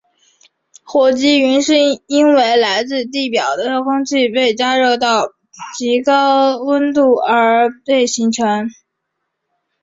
[0.83, 1.75] 火积云是
[2.07, 5.27] 因为来自地表的空气被加热到
[5.77, 6.91] 极高温
[7.29, 7.69] 而
[8.07, 8.67] 形成。